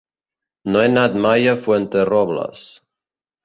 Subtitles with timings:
[0.71, 2.67] No he anat mai a Fuenterrobles.